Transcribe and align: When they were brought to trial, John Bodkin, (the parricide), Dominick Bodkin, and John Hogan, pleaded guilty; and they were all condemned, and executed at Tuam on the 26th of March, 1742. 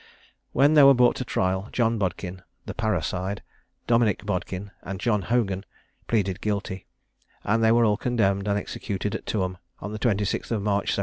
When 0.51 0.73
they 0.73 0.81
were 0.81 0.95
brought 0.95 1.15
to 1.17 1.23
trial, 1.23 1.69
John 1.71 1.99
Bodkin, 1.99 2.41
(the 2.65 2.73
parricide), 2.73 3.43
Dominick 3.85 4.25
Bodkin, 4.25 4.71
and 4.81 4.99
John 4.99 5.21
Hogan, 5.21 5.63
pleaded 6.07 6.41
guilty; 6.41 6.87
and 7.43 7.63
they 7.63 7.71
were 7.71 7.85
all 7.85 7.97
condemned, 7.97 8.47
and 8.47 8.57
executed 8.57 9.13
at 9.13 9.27
Tuam 9.27 9.59
on 9.79 9.91
the 9.91 9.99
26th 9.99 10.49
of 10.49 10.63
March, 10.63 10.97
1742. 10.97 10.99